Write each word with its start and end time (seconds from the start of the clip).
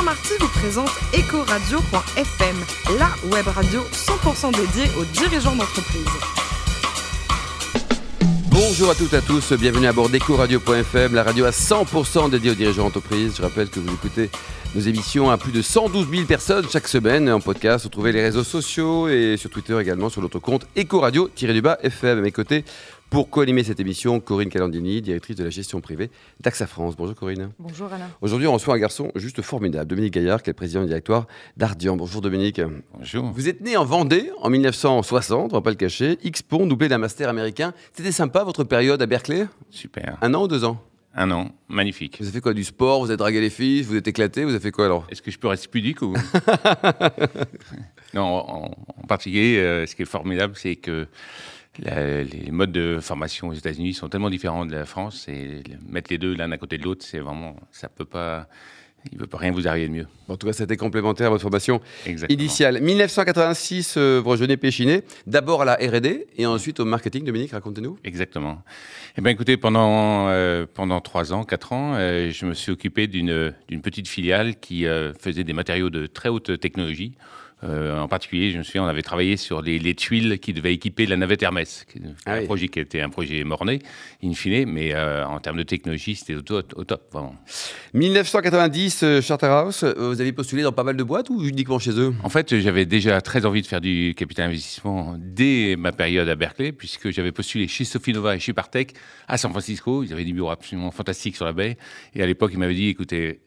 Saint-Marty 0.00 0.32
vous 0.40 0.48
présente 0.48 0.88
Ecoradio.fm, 1.12 2.56
la 2.98 3.10
web 3.30 3.46
radio 3.48 3.82
100% 3.92 4.56
dédiée 4.56 4.90
aux 4.98 5.04
dirigeants 5.04 5.54
d'entreprise. 5.54 6.06
Bonjour 8.50 8.88
à 8.88 8.94
toutes 8.94 9.12
et 9.12 9.16
à 9.16 9.20
tous, 9.20 9.52
bienvenue 9.52 9.86
à 9.86 9.92
bord 9.92 10.08
d'Ecoradio.fm, 10.08 11.14
la 11.14 11.22
radio 11.22 11.44
à 11.44 11.50
100% 11.50 12.30
dédiée 12.30 12.52
aux 12.52 12.54
dirigeants 12.54 12.84
d'entreprise. 12.84 13.34
Je 13.36 13.42
rappelle 13.42 13.68
que 13.68 13.78
vous 13.78 13.92
écoutez 13.92 14.30
nos 14.74 14.80
émissions 14.80 15.30
à 15.30 15.36
plus 15.36 15.52
de 15.52 15.60
112 15.60 16.08
000 16.10 16.24
personnes 16.24 16.66
chaque 16.70 16.88
semaine 16.88 17.30
en 17.30 17.40
podcast. 17.40 17.84
Vous 17.84 17.90
trouvez 17.90 18.12
les 18.12 18.22
réseaux 18.22 18.44
sociaux 18.44 19.06
et 19.08 19.36
sur 19.36 19.50
Twitter 19.50 19.78
également 19.78 20.08
sur 20.08 20.22
notre 20.22 20.38
compte 20.38 20.66
Ecoradio-FM. 20.78 22.18
À 22.18 22.22
mes 22.22 22.32
côtés, 22.32 22.64
pour 23.10 23.28
co-animer 23.28 23.64
cette 23.64 23.80
émission, 23.80 24.20
Corinne 24.20 24.48
Calandini, 24.48 25.02
directrice 25.02 25.34
de 25.34 25.42
la 25.42 25.50
gestion 25.50 25.80
privée 25.80 26.10
d'AXA 26.40 26.68
France. 26.68 26.94
Bonjour 26.96 27.16
Corinne. 27.16 27.50
Bonjour 27.58 27.92
Alain. 27.92 28.08
Aujourd'hui, 28.20 28.46
on 28.46 28.52
reçoit 28.52 28.74
un 28.74 28.78
garçon 28.78 29.10
juste 29.16 29.42
formidable, 29.42 29.86
Dominique 29.88 30.14
Gaillard, 30.14 30.42
qui 30.44 30.50
est 30.50 30.52
le 30.52 30.56
président 30.56 30.82
du 30.82 30.86
directoire 30.86 31.26
d'Ardian. 31.56 31.96
Bonjour 31.96 32.20
Dominique. 32.20 32.60
Bonjour. 32.94 33.24
Vous 33.32 33.48
êtes 33.48 33.60
né 33.62 33.76
en 33.76 33.84
Vendée 33.84 34.30
en 34.40 34.48
1960, 34.48 35.52
on 35.52 35.56
va 35.56 35.60
pas 35.60 35.70
le 35.70 35.76
cacher. 35.76 36.18
X-Pont, 36.22 36.66
doublé 36.66 36.88
d'un 36.88 36.98
master 36.98 37.28
américain. 37.28 37.74
C'était 37.92 38.12
sympa 38.12 38.44
votre 38.44 38.62
période 38.62 39.02
à 39.02 39.06
Berkeley? 39.06 39.48
Super. 39.70 40.16
Un 40.22 40.32
an 40.34 40.44
ou 40.44 40.48
deux 40.48 40.64
ans? 40.64 40.80
Un 41.12 41.32
an, 41.32 41.50
magnifique. 41.68 42.18
Vous 42.20 42.26
avez 42.26 42.34
fait 42.34 42.40
quoi 42.40 42.54
Du 42.54 42.62
sport? 42.62 43.00
Vous 43.00 43.06
avez 43.10 43.16
dragué 43.16 43.40
les 43.40 43.50
filles 43.50 43.82
Vous 43.82 43.96
êtes 43.96 44.06
éclaté? 44.06 44.44
Vous 44.44 44.50
avez 44.50 44.60
fait 44.60 44.70
quoi 44.70 44.84
alors? 44.84 45.04
Est-ce 45.10 45.20
que 45.20 45.32
je 45.32 45.38
peux 45.40 45.48
rester 45.48 45.66
pudique 45.66 46.00
ou? 46.02 46.14
Non, 48.14 48.22
en, 48.24 48.70
en 48.96 49.06
particulier, 49.06 49.58
euh, 49.58 49.86
ce 49.86 49.94
qui 49.94 50.02
est 50.02 50.06
formidable, 50.06 50.54
c'est 50.56 50.74
que 50.74 51.06
la- 51.82 52.22
les 52.22 52.50
modes 52.50 52.72
de 52.72 52.98
formation 53.00 53.48
aux 53.48 53.52
États-Unis 53.54 53.94
sont 53.94 54.08
tellement 54.08 54.30
différents 54.30 54.66
de 54.66 54.72
la 54.72 54.84
France 54.84 55.26
et 55.28 55.62
mettre 55.88 56.10
les 56.10 56.18
deux 56.18 56.34
l'un 56.34 56.50
à 56.52 56.58
côté 56.58 56.78
de 56.78 56.84
l'autre, 56.84 57.04
c'est 57.04 57.18
vraiment, 57.20 57.56
ça 57.72 57.88
peut 57.88 58.04
pas, 58.04 58.48
il 59.10 59.16
peut 59.16 59.26
pas 59.26 59.38
rien 59.38 59.50
vous 59.50 59.66
arriver 59.66 59.88
de 59.88 59.92
mieux. 59.92 60.06
En 60.28 60.36
tout 60.36 60.46
cas, 60.46 60.52
c'était 60.52 60.76
complémentaire 60.76 61.28
à 61.28 61.30
votre 61.30 61.42
formation 61.42 61.80
Exactement. 62.04 62.38
initiale. 62.38 62.80
1986, 62.82 63.94
euh, 63.96 64.20
vous 64.22 64.28
rejoignez 64.30 64.56
Péchiné, 64.58 65.02
d'abord 65.26 65.62
à 65.62 65.64
la 65.64 65.74
R&D 65.76 66.26
et 66.36 66.44
ensuite 66.46 66.80
au 66.80 66.84
marketing. 66.84 67.24
Dominique, 67.24 67.52
racontez-nous. 67.52 67.98
Exactement. 68.04 68.62
Eh 69.16 69.22
bien, 69.22 69.32
écoutez, 69.32 69.56
pendant, 69.56 70.28
euh, 70.28 70.66
pendant 70.72 71.00
trois 71.00 71.32
ans, 71.32 71.44
quatre 71.44 71.72
ans, 71.72 71.94
euh, 71.96 72.30
je 72.30 72.44
me 72.46 72.52
suis 72.54 72.72
occupé 72.72 73.06
d'une 73.06 73.54
d'une 73.68 73.80
petite 73.80 74.06
filiale 74.08 74.56
qui 74.60 74.86
euh, 74.86 75.12
faisait 75.14 75.44
des 75.44 75.52
matériaux 75.54 75.88
de 75.90 76.06
très 76.06 76.28
haute 76.28 76.60
technologie. 76.60 77.14
Euh, 77.62 77.98
en 78.00 78.08
particulier, 78.08 78.50
je 78.52 78.58
me 78.58 78.62
souviens, 78.62 78.84
on 78.84 78.86
avait 78.88 79.02
travaillé 79.02 79.36
sur 79.36 79.60
les, 79.60 79.78
les 79.78 79.94
tuiles 79.94 80.38
qui 80.40 80.52
devaient 80.54 80.72
équiper 80.72 81.04
la 81.06 81.16
navette 81.18 81.42
Hermès, 81.42 81.84
Ah 82.24 82.34
un 82.34 82.38
oui. 82.40 82.44
projet 82.46 82.68
qui 82.68 82.80
était 82.80 83.00
un 83.02 83.10
projet 83.10 83.44
morné, 83.44 83.80
in 84.24 84.32
fine, 84.32 84.64
mais 84.70 84.94
euh, 84.94 85.26
en 85.26 85.38
termes 85.40 85.58
de 85.58 85.62
technologie, 85.62 86.14
c'était 86.14 86.34
au, 86.34 86.42
top- 86.42 86.72
au 86.76 86.84
top, 86.84 87.02
vraiment. 87.12 87.34
1990, 87.92 89.02
euh, 89.02 89.20
Charterhouse, 89.20 89.84
vous 89.96 90.20
avez 90.20 90.32
postulé 90.32 90.62
dans 90.62 90.72
pas 90.72 90.84
mal 90.84 90.96
de 90.96 91.02
boîtes 91.02 91.28
ou 91.30 91.44
uniquement 91.44 91.78
chez 91.78 91.92
eux? 91.98 92.14
En 92.22 92.28
fait, 92.28 92.58
j'avais 92.58 92.86
déjà 92.86 93.20
très 93.20 93.44
envie 93.46 93.62
de 93.62 93.66
faire 93.66 93.80
du 93.80 94.14
capital 94.16 94.48
investissement 94.48 95.16
dès 95.18 95.76
ma 95.78 95.92
période 95.92 96.28
à 96.28 96.34
Berkeley, 96.34 96.72
puisque 96.72 97.10
j'avais 97.10 97.32
postulé 97.32 97.68
chez 97.68 97.84
Sofinova 97.84 98.36
et 98.36 98.38
chez 98.40 98.52
Partech 98.52 98.92
à 99.28 99.36
San 99.36 99.50
Francisco. 99.50 100.02
Ils 100.02 100.12
avaient 100.12 100.24
des 100.24 100.32
bureaux 100.32 100.50
absolument 100.50 100.90
fantastiques 100.90 101.36
sur 101.36 101.44
la 101.44 101.52
baie. 101.52 101.76
Et 102.14 102.22
à 102.22 102.26
l'époque, 102.26 102.50
ils 102.54 102.58
m'avaient 102.58 102.74
dit, 102.74 102.88
écoutez, 102.88 103.40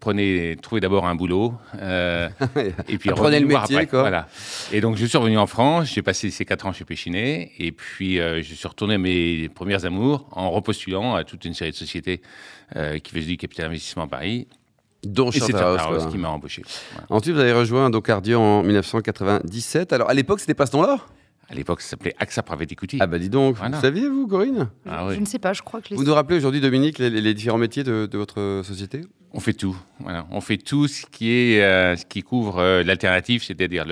prenez, 0.00 0.56
trouvez 0.60 0.80
d'abord 0.80 1.06
un 1.06 1.14
boulot, 1.14 1.54
euh, 1.80 2.28
et 2.88 2.98
puis 2.98 3.10
revenez 3.10 3.40
le 3.40 3.46
métier, 3.46 3.76
après. 3.76 3.86
quoi. 3.86 4.00
Voilà. 4.00 4.28
Et 4.72 4.80
donc, 4.80 4.96
je 4.96 5.06
suis 5.06 5.18
revenu 5.18 5.38
en 5.38 5.46
France. 5.46 5.92
J'ai 5.94 6.02
passé 6.02 6.30
ces 6.30 6.44
quatre 6.44 6.66
ans 6.66 6.72
chez 6.72 6.84
Péchinet, 6.84 7.52
et 7.58 7.72
puis 7.72 8.18
euh, 8.20 8.42
je 8.42 8.54
suis 8.54 8.68
retourné 8.68 8.94
à 8.94 8.98
mes 8.98 9.48
premières 9.48 9.84
amours 9.84 10.26
en 10.32 10.50
repostulant 10.50 11.14
à 11.14 11.24
toute 11.24 11.44
une 11.44 11.54
série 11.54 11.70
de 11.70 11.76
sociétés 11.76 12.20
euh, 12.76 12.98
qui 12.98 13.12
faisaient 13.12 13.26
du 13.26 13.36
capital 13.36 13.66
investissement 13.66 14.04
à 14.04 14.08
Paris. 14.08 14.46
Dont 15.04 15.30
Et 15.30 15.34
c'est 15.38 15.52
Charterhouse. 15.52 15.76
Charterhouse 15.78 16.02
quoi. 16.02 16.10
qui 16.12 16.18
m'a 16.18 16.28
embauché. 16.28 16.62
Voilà. 16.92 17.06
Ensuite, 17.10 17.34
vous 17.34 17.40
avez 17.40 17.52
rejoint 17.52 17.88
donc 17.88 18.08
Ardian 18.10 18.40
en 18.40 18.62
1997. 18.64 19.92
Alors, 19.92 20.10
à 20.10 20.14
l'époque, 20.14 20.40
c'était 20.40 20.54
pas 20.54 20.66
ce 20.66 20.76
nom-là? 20.76 20.98
À 21.50 21.54
l'époque, 21.54 21.80
ça 21.80 21.90
s'appelait 21.90 22.14
AXA 22.18 22.42
Private 22.42 22.72
Equity. 22.72 22.98
Ah 23.00 23.06
bah 23.06 23.18
dis 23.18 23.30
donc, 23.30 23.56
Voilà. 23.56 23.76
vous 23.76 23.80
saviez, 23.80 24.06
vous, 24.08 24.26
Corinne? 24.26 24.68
Ah 24.86 25.06
Je 25.14 25.18
ne 25.20 25.24
sais 25.24 25.38
pas, 25.38 25.54
je 25.54 25.62
crois 25.62 25.80
que 25.80 25.90
les... 25.90 25.96
Vous 25.96 26.04
nous 26.04 26.12
rappelez 26.12 26.36
aujourd'hui, 26.36 26.60
Dominique, 26.60 26.98
les, 26.98 27.08
les 27.08 27.32
différents 27.32 27.56
métiers 27.56 27.84
de, 27.84 28.04
de 28.10 28.18
votre 28.18 28.60
société? 28.64 29.00
On 29.32 29.40
fait 29.40 29.52
tout. 29.52 29.76
On 30.30 30.40
fait 30.40 30.56
tout 30.56 30.88
ce 30.88 31.04
qui 31.04 31.30
est 31.32 31.62
euh, 31.62 31.96
ce 31.96 32.06
qui 32.06 32.22
couvre 32.22 32.58
euh, 32.58 32.82
l'alternative, 32.82 33.42
c'est-à-dire 33.42 33.84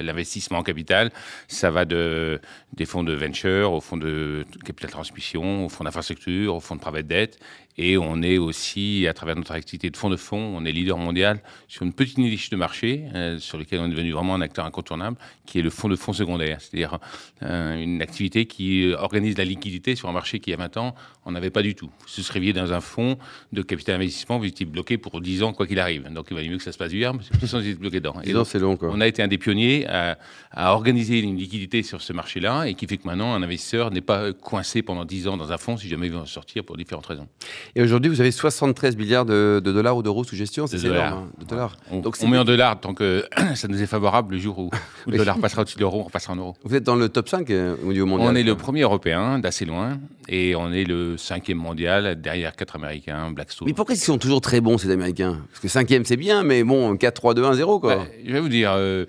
l'investissement 0.00 0.58
en 0.58 0.62
capital. 0.62 1.10
Ça 1.48 1.70
va 1.70 1.86
de 1.86 2.40
des 2.74 2.84
fonds 2.84 3.02
de 3.02 3.14
venture, 3.14 3.72
aux 3.72 3.80
fonds 3.80 3.96
de 3.96 4.44
capital 4.64 4.90
transmission, 4.90 5.64
aux 5.64 5.68
fonds 5.70 5.84
d'infrastructure, 5.84 6.54
aux 6.54 6.60
fonds 6.60 6.76
de 6.76 6.80
private 6.80 7.06
debt. 7.06 7.38
Et 7.82 7.96
on 7.96 8.20
est 8.20 8.36
aussi, 8.36 9.06
à 9.08 9.14
travers 9.14 9.36
notre 9.36 9.52
activité 9.52 9.88
de 9.88 9.96
fonds 9.96 10.10
de 10.10 10.16
fonds, 10.16 10.54
on 10.54 10.66
est 10.66 10.72
leader 10.72 10.98
mondial 10.98 11.40
sur 11.66 11.82
une 11.82 11.94
petite 11.94 12.18
niche 12.18 12.50
de 12.50 12.56
marché 12.56 13.04
euh, 13.14 13.38
sur 13.38 13.56
lequel 13.56 13.80
on 13.80 13.86
est 13.86 13.90
devenu 13.90 14.12
vraiment 14.12 14.34
un 14.34 14.42
acteur 14.42 14.66
incontournable, 14.66 15.16
qui 15.46 15.60
est 15.60 15.62
le 15.62 15.70
fonds 15.70 15.88
de 15.88 15.96
fonds 15.96 16.12
secondaires, 16.12 16.60
c'est-à-dire 16.60 16.98
euh, 17.42 17.80
une 17.80 18.02
activité 18.02 18.44
qui 18.44 18.92
organise 18.92 19.38
la 19.38 19.44
liquidité 19.44 19.94
sur 19.94 20.10
un 20.10 20.12
marché 20.12 20.40
qui, 20.40 20.50
il 20.50 20.52
y 20.52 20.54
a 20.54 20.58
20 20.58 20.76
ans, 20.76 20.94
on 21.24 21.32
n'avait 21.32 21.50
pas 21.50 21.62
du 21.62 21.74
tout. 21.74 21.90
Vous 22.00 22.08
souscriviez 22.08 22.52
dans 22.52 22.72
un 22.72 22.80
fonds 22.80 23.16
de 23.52 23.62
capital 23.62 23.94
investissement, 23.94 24.38
bloqué 24.64 24.98
pour 24.98 25.20
10 25.20 25.42
ans, 25.42 25.52
quoi 25.52 25.66
qu'il 25.66 25.78
arrive. 25.78 26.08
Donc 26.12 26.26
il 26.30 26.34
valait 26.36 26.48
mieux 26.48 26.58
que 26.58 26.62
ça 26.62 26.72
se 26.72 26.78
passe 26.78 26.92
bien, 26.92 27.12
parce 27.12 27.28
que 27.28 27.34
de 27.34 27.38
toute 27.38 27.48
façon, 27.48 27.58
vous 27.58 27.64
étiez 27.66 27.74
bloqué 27.78 28.00
dedans. 28.00 28.14
Et 28.24 28.32
donc, 28.32 28.46
c'est 28.46 28.58
long, 28.58 28.76
quoi. 28.76 28.90
on 28.92 29.00
a 29.00 29.06
été 29.06 29.22
un 29.22 29.28
des 29.28 29.38
pionniers 29.38 29.86
à, 29.88 30.18
à 30.52 30.72
organiser 30.72 31.20
une 31.20 31.36
liquidité 31.36 31.82
sur 31.82 32.00
ce 32.02 32.12
marché-là 32.12 32.64
et 32.64 32.74
qui 32.74 32.86
fait 32.86 32.96
que 32.96 33.06
maintenant, 33.06 33.34
un 33.34 33.42
investisseur 33.42 33.90
n'est 33.90 34.00
pas 34.00 34.32
coincé 34.32 34.82
pendant 34.82 35.04
10 35.04 35.28
ans 35.28 35.36
dans 35.36 35.52
un 35.52 35.56
fonds 35.58 35.76
si 35.76 35.88
jamais 35.88 36.06
il 36.06 36.12
veut 36.12 36.18
en 36.18 36.26
sortir 36.26 36.64
pour 36.64 36.76
différentes 36.76 37.06
raisons. 37.06 37.28
Et 37.74 37.82
aujourd'hui, 37.82 38.10
vous 38.10 38.20
avez 38.20 38.30
73 38.32 38.96
milliards 38.96 39.24
de, 39.24 39.60
de 39.64 39.72
dollars 39.72 39.96
ou 39.96 40.02
d'euros 40.02 40.24
sous 40.24 40.36
gestion, 40.36 40.66
c'est 40.66 40.78
énorme, 40.78 40.92
dollars. 40.94 41.12
hein, 41.18 41.28
de 41.38 41.44
dollars. 41.44 41.76
On, 41.90 42.00
Donc, 42.00 42.16
on 42.22 42.28
met 42.28 42.38
en 42.38 42.44
dollars 42.44 42.80
tant 42.80 42.94
que 42.94 43.24
ça 43.54 43.68
nous 43.68 43.80
est 43.82 43.86
favorable 43.86 44.34
le 44.34 44.40
jour 44.40 44.58
où, 44.58 44.70
où 45.06 45.10
le 45.10 45.16
dollar 45.18 45.38
passera 45.38 45.62
au-dessus 45.62 45.76
de 45.76 45.80
l'euro, 45.80 46.00
on 46.00 46.04
repassera 46.04 46.32
en 46.32 46.36
euros. 46.36 46.56
Vous 46.64 46.74
êtes 46.74 46.84
dans 46.84 46.96
le 46.96 47.08
top 47.08 47.28
5 47.28 47.48
euh, 47.50 47.76
au 47.84 47.92
niveau 47.92 48.06
mondial 48.06 48.28
On 48.32 48.34
est 48.34 48.42
le 48.42 48.54
premier 48.54 48.82
européen 48.82 49.38
d'assez 49.38 49.64
loin 49.64 49.98
et 50.28 50.54
on 50.54 50.72
est 50.72 50.84
le 50.84 51.16
cinquième 51.16 51.58
mondial 51.58 52.20
derrière 52.20 52.54
quatre 52.56 52.76
américains, 52.76 53.30
Blackstone. 53.30 53.66
Mais 53.66 53.74
pourquoi 53.74 53.94
ils 53.94 53.98
sont 53.98 54.18
toujours 54.18 54.39
très 54.40 54.60
bons, 54.60 54.78
ces 54.78 54.90
Américains 54.90 55.40
Parce 55.50 55.60
que 55.60 55.68
cinquième, 55.68 56.04
c'est 56.04 56.16
bien, 56.16 56.42
mais 56.42 56.64
bon, 56.64 56.96
4, 56.96 57.14
3, 57.14 57.34
2, 57.34 57.44
1, 57.44 57.54
0, 57.54 57.80
quoi. 57.80 57.96
Bah, 57.96 58.06
je 58.24 58.32
vais 58.32 58.40
vous 58.40 58.48
dire, 58.48 58.72
euh, 58.74 59.04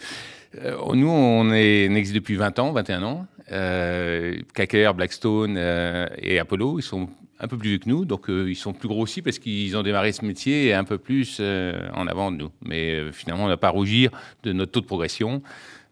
euh, 0.63 0.75
nous, 0.93 1.09
on, 1.09 1.51
est, 1.53 1.87
on 1.89 1.95
existe 1.95 2.15
depuis 2.15 2.35
20 2.35 2.59
ans, 2.59 2.71
21 2.71 3.03
ans. 3.03 3.25
Euh, 3.51 4.35
KKR, 4.53 4.93
Blackstone 4.93 5.55
euh, 5.57 6.07
et 6.17 6.39
Apollo, 6.39 6.79
ils 6.79 6.83
sont 6.83 7.09
un 7.41 7.47
peu 7.47 7.57
plus 7.57 7.69
vieux 7.69 7.77
que 7.79 7.89
nous, 7.89 8.05
donc 8.05 8.29
euh, 8.29 8.49
ils 8.49 8.55
sont 8.55 8.71
plus 8.71 8.87
gros 8.87 9.01
aussi 9.01 9.21
parce 9.21 9.39
qu'ils 9.39 9.75
ont 9.75 9.81
démarré 9.81 10.11
ce 10.11 10.23
métier 10.23 10.73
un 10.73 10.83
peu 10.83 10.97
plus 10.99 11.37
euh, 11.39 11.89
en 11.95 12.05
avant 12.07 12.31
de 12.31 12.37
nous. 12.37 12.51
Mais 12.61 12.93
euh, 12.93 13.11
finalement, 13.11 13.45
on 13.45 13.47
n'a 13.47 13.57
pas 13.57 13.67
à 13.67 13.71
rougir 13.71 14.11
de 14.43 14.53
notre 14.53 14.71
taux 14.71 14.81
de 14.81 14.85
progression. 14.85 15.41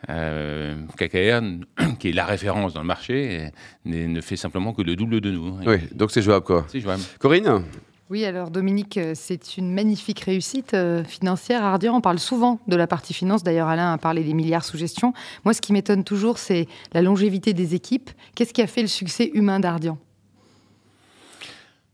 KKR, 0.07 1.41
qui 1.99 2.09
est 2.09 2.13
la 2.13 2.25
référence 2.25 2.73
dans 2.73 2.79
le 2.79 2.87
marché, 2.87 3.49
ne 3.83 4.05
ne 4.05 4.21
fait 4.21 4.37
simplement 4.37 4.71
que 4.71 4.81
le 4.81 4.95
double 4.95 5.19
de 5.19 5.31
nous. 5.31 5.57
Oui, 5.65 5.77
donc 5.93 6.11
c'est 6.11 6.21
jouable, 6.21 6.45
quoi. 6.45 6.65
C'est 6.69 6.79
jouable. 6.79 7.01
Corinne? 7.19 7.63
Oui, 8.09 8.25
alors 8.25 8.49
Dominique, 8.49 8.97
euh, 8.97 9.11
c'est 9.13 9.57
une 9.57 9.71
magnifique 9.71 10.21
réussite 10.21 10.73
euh, 10.73 11.03
financière. 11.03 11.63
Ardian, 11.63 11.95
on 11.95 12.01
parle 12.01 12.17
souvent 12.17 12.59
de 12.67 12.75
la 12.75 12.87
partie 12.87 13.13
finance. 13.13 13.43
D'ailleurs, 13.43 13.67
Alain 13.67 13.93
a 13.93 13.99
parlé 13.99 14.23
des 14.23 14.33
milliards 14.33 14.65
sous 14.65 14.77
gestion. 14.77 15.13
Moi, 15.45 15.53
ce 15.53 15.61
qui 15.61 15.73
m'étonne 15.73 16.03
toujours, 16.03 16.39
c'est 16.39 16.67
la 16.93 17.03
longévité 17.03 17.53
des 17.53 17.75
équipes. 17.75 18.09
Qu'est-ce 18.33 18.51
qui 18.51 18.63
a 18.63 18.67
fait 18.67 18.81
le 18.81 18.87
succès 18.87 19.29
humain 19.35 19.59
d'Ardian? 19.59 19.99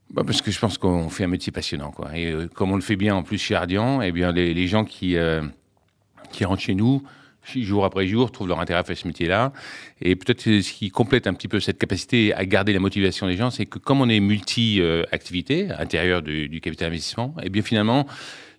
Bah, 0.10 0.24
parce 0.26 0.42
que 0.42 0.52
je 0.52 0.60
pense 0.60 0.78
qu'on 0.78 1.10
fait 1.10 1.26
un 1.26 1.28
métier 1.28 1.52
passionnant. 1.52 1.92
Quoi. 1.92 2.18
Et 2.18 2.32
euh, 2.32 2.48
comme 2.48 2.72
on 2.72 2.76
le 2.76 2.82
fait 2.82 2.96
bien 2.96 3.14
en 3.14 3.24
plus 3.24 3.38
chez 3.38 3.54
Ardian, 3.54 4.02
eh 4.02 4.14
bien, 4.14 4.32
les, 4.32 4.68
gens 4.68 4.86
qui, 4.86 5.18
qui 6.32 6.46
rentrent 6.46 6.62
chez 6.62 6.76
nous, 6.76 7.04
jour 7.46 7.86
après 7.86 8.08
jour, 8.08 8.32
trouvent 8.32 8.48
leur 8.48 8.60
intérêt 8.60 8.80
à 8.80 8.84
faire 8.84 8.98
ce 8.98 9.08
métier-là. 9.08 9.54
Et 10.02 10.16
peut-être 10.16 10.42
ce 10.42 10.74
qui 10.74 10.90
complète 10.90 11.28
un 11.28 11.34
petit 11.34 11.48
peu 11.48 11.60
cette 11.60 11.78
capacité 11.78 12.34
à 12.34 12.46
garder 12.46 12.74
la 12.74 12.80
motivation 12.80 13.28
des 13.28 13.38
gens, 13.38 13.50
c'est 13.50 13.66
que 13.66 13.80
comme 13.80 14.02
on 14.02 14.10
est 14.10 14.20
multi-activité 14.20 15.70
à 15.72 15.80
l'intérieur 15.80 16.22
du, 16.22 16.50
du 16.50 16.62
capital 16.62 16.90
investissement, 16.90 17.36
eh 17.44 17.50
bien 17.50 17.62
finalement, 17.62 18.06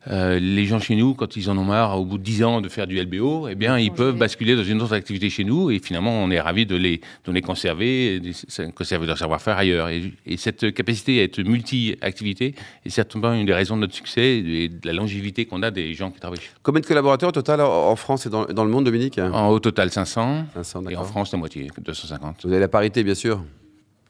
euh, 0.09 0.39
les 0.39 0.65
gens 0.67 0.79
chez 0.79 0.95
nous, 0.95 1.15
quand 1.15 1.37
ils 1.37 1.51
en 1.51 1.59
ont 1.59 1.65
marre, 1.65 1.99
au 1.99 2.05
bout 2.05 2.19
de 2.19 2.23
10 2.23 2.45
ans 2.45 2.61
de 2.61 2.69
faire 2.69 2.87
du 2.87 3.01
LBO, 3.01 3.49
eh 3.49 3.55
bien, 3.55 3.79
ils 3.79 3.93
peuvent 3.93 4.17
basculer 4.17 4.55
dans 4.55 4.63
une 4.65 4.81
autre 4.81 4.93
activité 4.95 5.31
chez 5.31 5.45
nous. 5.45 5.71
Et 5.71 5.79
finalement, 5.79 6.13
on 6.13 6.31
est 6.31 6.41
ravis 6.41 6.67
de 6.67 6.77
les, 6.77 7.01
de 7.25 7.33
les 7.33 7.43
conserver, 7.43 8.21
de 8.21 8.71
conserver 8.71 9.07
leur 9.07 9.19
savoir-faire 9.19 9.57
ailleurs. 9.57 9.89
Et, 9.89 10.13
et 10.25 10.37
cette 10.37 10.73
capacité 10.73 11.21
à 11.21 11.25
être 11.25 11.41
multi-activité 11.43 12.55
est 12.85 12.91
certainement 12.91 13.33
une 13.33 13.47
des 13.47 13.55
raisons 13.55 13.77
de 13.77 13.83
notre 13.83 13.95
succès 13.95 14.39
et 14.39 14.69
de 14.69 14.87
la 14.87 14.93
longévité 14.93 15.45
qu'on 15.47 15.63
a 15.63 15.71
des 15.71 15.95
gens 15.95 16.11
qui 16.11 16.21
travaillent 16.21 16.41
chez 16.41 16.51
Combien 16.63 16.81
de 16.81 16.87
collaborateurs 16.87 17.31
au 17.31 17.33
total 17.33 17.61
en 17.61 17.97
France 17.97 18.27
et 18.27 18.31
dans, 18.31 18.45
dans 18.47 18.65
le 18.65 18.71
monde, 18.71 18.85
Dominique? 18.85 19.19
Nous. 19.19 19.25
En, 19.33 19.49
au 19.49 19.59
total, 19.59 19.91
500. 19.91 20.45
500, 20.55 20.85
Et 20.91 20.97
en. 20.97 21.05
France, 21.05 21.33
la 21.33 21.39
moitié, 21.39 21.69
250. 21.79 22.45
Vous 22.45 22.51
avez 22.51 22.61
la 22.61 22.69
parité, 22.69 23.03
bien 23.03 23.15
sûr. 23.15 23.43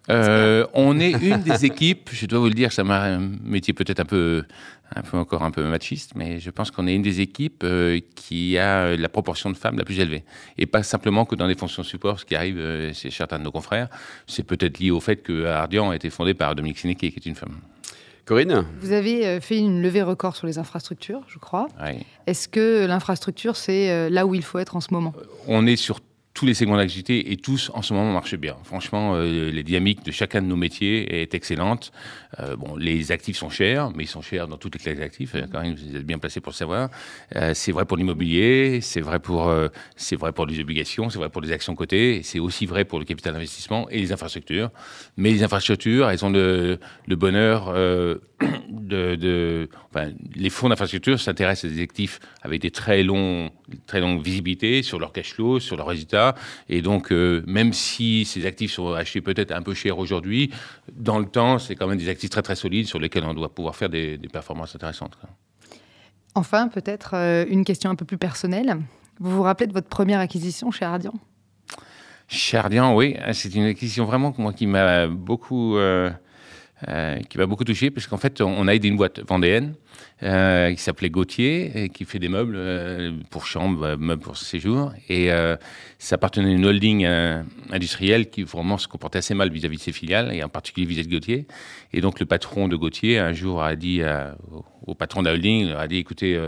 Euh, 0.09 0.67
on 0.73 0.99
est 1.01 1.13
une 1.13 1.43
des 1.43 1.65
équipes, 1.65 2.11
je 2.13 2.27
dois 2.27 2.39
vous 2.39 2.47
le 2.47 2.55
dire, 2.55 2.73
ça 2.73 2.85
m'a 2.85 3.03
un 3.05 3.19
métier 3.19 3.75
peut-être 3.75 4.01
un 4.01 4.05
peu, 4.05 4.45
un 4.95 5.03
peu 5.03 5.17
encore 5.17 5.43
un 5.43 5.51
peu 5.51 5.65
machiste, 5.65 6.13
mais 6.15 6.39
je 6.39 6.51
pense 6.51 6.71
qu'on 6.71 6.87
est 6.87 6.95
une 6.95 7.03
des 7.03 7.21
équipes 7.21 7.63
euh, 7.65 8.01
qui 8.15 8.57
a 8.59 8.97
la 8.97 9.09
proportion 9.09 9.51
de 9.51 9.57
femmes 9.57 9.79
la 9.79 9.85
plus 9.85 9.99
élevée. 9.99 10.25
Et 10.59 10.67
pas 10.67 10.83
simplement 10.83 11.25
que 11.25 11.35
dans 11.35 11.47
les 11.47 11.57
fonctions 11.57 11.83
support, 11.83 12.21
ce 12.21 12.25
qui 12.25 12.35
arrive 12.35 12.59
euh, 12.59 12.93
chez 12.93 13.11
certains 13.11 13.39
de 13.39 13.45
nos 13.45 13.53
confrères. 13.53 13.89
C'est 14.27 14.45
peut-être 14.45 14.79
lié 14.79 14.91
au 14.91 15.01
fait 15.01 15.17
que 15.17 15.47
Ardian 15.47 15.91
a 15.91 15.97
été 15.97 16.11
fondé 16.11 16.35
par 16.35 16.55
Dominique 16.55 16.79
Sénéquet, 16.79 17.11
qui 17.11 17.19
est 17.19 17.27
une 17.27 17.35
femme. 17.35 17.57
Corinne 18.27 18.67
Vous 18.81 18.91
avez 18.91 19.25
euh, 19.25 19.41
fait 19.41 19.57
une 19.57 19.81
levée 19.81 20.03
record 20.03 20.35
sur 20.35 20.49
les 20.49 20.59
infrastructures, 20.59 21.23
je 21.29 21.39
crois. 21.39 21.69
Est-ce 22.27 22.49
que 22.49 22.85
l'infrastructure, 22.85 23.57
c'est 23.57 23.89
euh, 23.91 24.11
là 24.11 24.27
où 24.27 24.35
il 24.35 24.43
faut 24.43 24.59
être 24.59 24.75
en 24.75 24.81
ce 24.81 24.93
moment? 24.93 25.15
On 25.47 25.65
est 25.65 25.77
sur 25.77 26.01
tous 26.37 26.45
les 26.45 26.53
segments 26.53 26.77
d'activité 26.77 27.33
et 27.33 27.39
tous 27.39 27.71
en 27.73 27.81
ce 27.81 27.95
moment 27.95 28.13
marchent 28.13 28.37
bien. 28.37 28.57
Franchement, 28.63 29.15
euh, 29.15 29.51
les 29.51 29.63
dynamiques 29.63 30.05
de 30.05 30.13
chacun 30.13 30.43
de 30.43 30.47
nos 30.47 30.55
métiers 30.57 31.23
est 31.23 31.35
excellente. 31.35 31.93
Euh, 32.41 32.57
bon, 32.57 32.77
les 32.77 33.11
actifs 33.11 33.39
sont 33.39 33.49
chers, 33.49 33.91
mais 33.97 34.05
ils 34.05 34.09
sont 34.09 34.21
chers 34.21 34.47
dans 34.47 34.59
toutes 34.59 34.75
les 34.75 34.81
classes 34.81 34.99
d'actifs. 34.99 35.33
Même, 35.33 35.75
vous 35.75 35.97
êtes 35.97 36.05
bien 36.05 36.19
placé 36.19 36.41
pour 36.41 36.51
le 36.51 36.57
savoir. 36.57 36.91
Euh, 37.37 37.53
c'est 37.55 37.73
vrai 37.73 37.87
pour 37.87 37.97
l'immobilier, 37.97 38.81
c'est 38.83 39.01
vrai 39.01 39.19
pour 39.19 39.49
euh, 39.49 39.69
c'est 39.97 40.17
vrai 40.17 40.33
pour 40.33 40.45
les 40.45 40.61
obligations, 40.61 41.09
c'est 41.09 41.19
vrai 41.19 41.31
pour 41.31 41.41
les 41.41 41.53
actions 41.53 41.75
cotées, 41.75 42.21
c'est 42.23 42.39
aussi 42.39 42.67
vrai 42.67 42.85
pour 42.85 42.99
le 42.99 43.07
capital 43.07 43.33
d'investissement 43.33 43.89
et 43.89 43.99
les 43.99 44.13
infrastructures. 44.13 44.71
Mais 45.17 45.31
les 45.31 45.43
infrastructures, 45.43 46.11
elles 46.11 46.23
ont 46.23 46.31
le, 46.31 46.79
bonheur 47.09 47.73
de, 48.69 49.15
de 49.15 49.69
enfin, 49.91 50.11
les 50.35 50.51
fonds 50.51 50.69
d'infrastructure 50.69 51.19
s'intéressent 51.19 51.71
à 51.71 51.75
des 51.75 51.83
actifs 51.83 52.21
avec 52.43 52.61
des 52.61 52.71
très 52.71 53.03
longs 53.03 53.51
très 53.87 54.01
longues 54.01 54.23
visibilités 54.23 54.83
sur 54.83 54.99
leur 54.99 55.13
cash 55.13 55.33
flow, 55.35 55.59
sur 55.59 55.77
leurs 55.77 55.87
résultats. 55.87 56.35
Et 56.69 56.83
donc, 56.83 57.13
euh, 57.13 57.43
même 57.47 57.73
si 57.73 58.25
ces 58.25 58.45
actifs 58.45 58.73
sont 58.73 58.93
achetés 58.93 59.21
peut-être 59.21 59.53
un 59.53 59.63
peu 59.63 59.75
cher 59.75 59.99
aujourd'hui, 59.99 60.51
dans 60.93 61.19
le 61.19 61.27
temps, 61.27 61.59
c'est 61.59 61.75
quand 61.75 61.87
même 61.87 61.99
des 61.99 62.09
actifs 62.09 62.31
très 62.31 62.43
très 62.43 62.57
solides 62.57 62.87
sur 62.87 62.99
lesquels 62.99 63.25
on 63.25 63.35
doit 63.35 63.55
pouvoir 63.55 63.75
faire 63.75 63.89
des, 63.89 64.19
des 64.19 64.29
performances 64.29 64.75
intéressantes. 64.75 65.17
Enfin, 66.35 66.69
peut-être 66.69 67.15
euh, 67.15 67.47
une 67.49 67.65
question 67.65 67.91
un 67.91 67.95
peu 67.95 68.05
plus 68.05 68.19
personnelle. 68.19 68.77
Vous 69.19 69.31
vous 69.31 69.43
rappelez 69.43 69.67
de 69.67 69.73
votre 69.73 69.89
première 69.89 70.21
acquisition 70.21 70.71
chez 70.71 70.85
Ardian? 70.85 71.15
Chardian, 72.29 72.95
oui, 72.95 73.17
c'est 73.33 73.55
une 73.55 73.65
acquisition 73.65 74.05
vraiment 74.05 74.35
moi, 74.37 74.53
qui 74.53 74.67
m'a 74.67 75.07
beaucoup, 75.07 75.77
euh, 75.77 76.11
euh, 76.89 77.21
qui 77.21 77.39
m'a 77.39 77.47
beaucoup 77.47 77.65
touché, 77.65 77.91
parce 77.91 78.07
qu'en 78.07 78.19
fait, 78.19 78.43
on 78.43 78.69
a 78.69 78.75
aidé 78.75 78.89
une 78.89 78.99
boîte 78.99 79.21
vendéenne 79.27 79.73
euh, 80.23 80.71
qui 80.75 80.83
s'appelait 80.83 81.09
Gauthier, 81.09 81.85
et 81.85 81.89
qui 81.89 82.05
fait 82.05 82.19
des 82.19 82.29
meubles 82.29 82.55
euh, 82.55 83.13
pour 83.31 83.47
chambre, 83.47 83.97
meubles 83.97 84.21
pour 84.21 84.37
séjour, 84.37 84.93
et 85.09 85.31
ça 85.99 86.17
appartenait 86.17 86.51
à 86.51 86.53
une 86.53 86.67
holding 86.67 87.07
industrielle 87.71 88.29
qui 88.29 88.43
vraiment 88.43 88.77
se 88.77 88.89
comportait 88.89 89.19
assez 89.19 89.33
mal 89.33 89.51
vis-à-vis 89.51 89.79
de 89.79 89.83
ses 89.83 89.93
filiales, 89.93 90.35
et 90.35 90.43
en 90.43 90.51
particulier 90.51 90.87
vis-à-vis 90.87 91.09
de 91.09 91.15
Gauthier. 91.15 91.47
Et 91.95 92.03
donc, 92.03 92.21
le 92.21 92.27
patron 92.27 92.69
de 92.69 92.77
Gauthier, 92.77 93.19
un 93.19 93.33
jour, 93.33 93.63
a 93.63 93.75
dit 93.75 94.03
au, 94.87 94.95
patron 94.95 95.23
de 95.23 95.29
la 95.29 95.33
holding, 95.33 95.73
a 95.73 95.89
dit, 95.89 95.97
écoutez, 95.97 96.39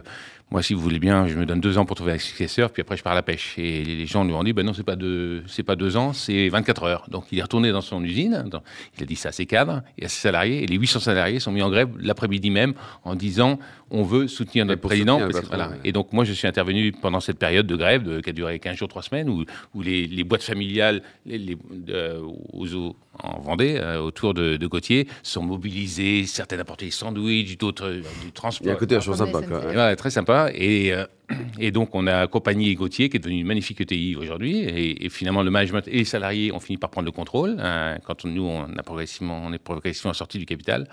moi, 0.50 0.62
si 0.62 0.72
vous 0.74 0.80
voulez 0.80 0.98
bien, 0.98 1.26
je 1.26 1.36
me 1.38 1.44
donne 1.44 1.60
deux 1.60 1.76
ans 1.78 1.84
pour 1.84 1.94
trouver 1.96 2.12
un 2.12 2.18
successeur, 2.18 2.70
puis 2.70 2.80
après, 2.80 2.96
je 2.96 3.02
pars 3.02 3.12
à 3.12 3.16
la 3.16 3.22
pêche. 3.22 3.54
Et 3.58 3.84
les 3.84 4.06
gens 4.06 4.24
lui 4.24 4.32
ont 4.32 4.42
dit, 4.42 4.52
ben 4.52 4.64
non, 4.64 4.72
c'est 4.72 4.82
pas 4.82 4.96
deux, 4.96 5.42
c'est 5.46 5.62
pas 5.62 5.76
deux 5.76 5.96
ans, 5.96 6.12
c'est 6.12 6.48
24 6.48 6.82
heures. 6.84 7.04
Donc, 7.10 7.24
il 7.32 7.38
est 7.38 7.42
retourné 7.42 7.70
dans 7.70 7.80
son 7.82 8.02
usine. 8.02 8.44
dans- 8.50 8.62
il 8.96 9.02
a 9.02 9.06
dit 9.06 9.16
ça 9.16 9.28
à 9.28 9.32
ses 9.32 9.46
cadres 9.46 9.82
et 9.98 10.06
à 10.06 10.08
ses 10.08 10.20
salariés. 10.20 10.62
Et 10.62 10.66
les 10.66 10.76
800 10.76 11.00
salariés 11.00 11.38
sont 11.40 11.52
mis 11.52 11.62
en 11.62 11.70
grève 11.70 11.90
l'après-midi 12.00 12.50
même 12.50 12.74
en 13.04 13.14
disant, 13.14 13.58
on 13.90 14.02
veut 14.02 14.26
soutenir 14.28 14.64
notre 14.66 14.80
président. 14.80 15.14
soutenir 15.18 15.26
le 15.28 15.32
parce 15.32 15.44
que- 15.44 15.50
patron, 15.50 15.64
voilà. 15.66 15.80
ouais. 15.82 15.88
Et 15.88 15.92
donc, 15.92 16.12
moi, 16.12 16.24
je 16.24 16.32
suis 16.32 16.46
intervenu 16.46 16.92
pendant 16.92 17.20
cette 17.20 17.38
période 17.38 17.66
de 17.66 17.76
grève 17.76 18.02
de- 18.02 18.20
qui 18.20 18.30
a 18.30 18.32
duré 18.32 18.58
15 18.58 18.76
jours, 18.76 18.88
3 18.88 19.02
semaines, 19.02 19.28
où, 19.28 19.44
où 19.74 19.82
les, 19.82 20.06
les 20.06 20.24
boîtes 20.24 20.42
familiales 20.42 21.02
les, 21.26 21.38
les- 21.38 21.58
de- 21.70 22.20
aux 22.52 22.74
eaux 22.74 22.96
en 23.20 23.40
Vendée, 23.40 23.76
euh, 23.80 23.98
autour 24.00 24.32
de, 24.32 24.56
de 24.56 24.66
Gauthier, 24.68 25.08
sont 25.24 25.42
mobilisées. 25.42 26.24
Certaines 26.26 26.60
apportaient 26.60 26.84
des 26.84 26.92
sandwichs, 26.92 27.58
d'autres 27.58 27.86
euh, 27.86 28.02
du 28.24 28.30
transport. 28.32 28.64
Il 28.66 28.68
y 28.68 28.70
a 28.70 28.74
un 28.74 28.76
côté 28.78 28.94
vachement 28.94 29.16
Comme 29.16 29.32
sympa. 29.32 29.46
Quoi. 29.46 29.70
Ouais, 29.72 29.96
très 29.96 30.10
sympa. 30.10 30.37
Et, 30.54 30.92
euh, 30.92 31.04
et 31.58 31.70
donc, 31.70 31.94
on 31.94 32.06
a 32.06 32.16
accompagné 32.20 32.74
Gauthier, 32.74 33.08
qui 33.08 33.16
est 33.16 33.20
devenu 33.20 33.40
une 33.40 33.46
magnifique 33.46 33.80
ETI 33.80 34.16
aujourd'hui. 34.16 34.58
Et, 34.58 35.04
et 35.04 35.08
finalement, 35.08 35.42
le 35.42 35.50
management 35.50 35.86
et 35.88 35.98
les 35.98 36.04
salariés 36.04 36.52
ont 36.52 36.60
fini 36.60 36.78
par 36.78 36.90
prendre 36.90 37.06
le 37.06 37.12
contrôle. 37.12 37.56
hein, 37.60 37.98
quand 38.04 38.24
nous, 38.24 38.44
on, 38.44 38.64
a 38.76 38.82
progressivement, 38.82 39.42
on 39.44 39.52
est 39.52 39.58
progressivement 39.58 40.14
sorti 40.14 40.38
du 40.38 40.46
capital. 40.46 40.88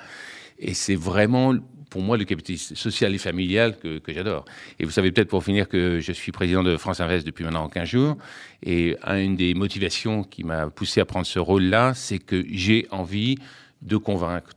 Et 0.57 0.73
c'est 0.73 0.95
vraiment, 0.95 1.53
pour 1.89 2.01
moi, 2.01 2.17
le 2.17 2.23
capital 2.25 2.57
social 2.57 3.13
et 3.13 3.17
familial 3.17 3.77
que 3.77 4.01
j'adore. 4.07 4.45
Et 4.79 4.85
vous 4.85 4.91
savez 4.91 5.11
peut-être, 5.11 5.27
pour 5.27 5.43
finir, 5.43 5.67
que 5.67 5.99
je 5.99 6.11
suis 6.11 6.31
président 6.31 6.63
de 6.63 6.77
France 6.77 6.99
Invest 7.01 7.25
depuis 7.25 7.43
maintenant 7.43 7.67
15 7.67 7.87
jours. 7.87 8.17
Et 8.63 8.95
une 9.05 9.35
des 9.35 9.53
motivations 9.53 10.23
qui 10.23 10.43
m'a 10.43 10.69
poussé 10.69 11.01
à 11.01 11.05
prendre 11.05 11.25
ce 11.25 11.39
rôle-là, 11.39 11.93
c'est 11.93 12.19
que 12.19 12.45
j'ai 12.49 12.87
envie 12.91 13.37
de 13.81 13.97
convaincre 13.97 14.51